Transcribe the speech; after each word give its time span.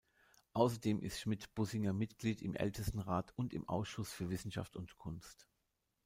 Außerdem 0.53 0.99
ist 1.03 1.19
Schmitt-Bussinger 1.19 1.93
Mitglied 1.93 2.41
im 2.41 2.55
Ältestenrat 2.55 3.33
und 3.35 3.53
im 3.53 3.69
Ausschuss 3.69 4.11
für 4.11 4.31
Wissenschaft 4.31 4.75
und 4.75 4.97
Kunst. 4.97 5.45